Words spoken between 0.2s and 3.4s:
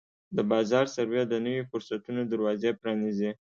د بازار سروې د نویو فرصتونو دروازې پرانیزي.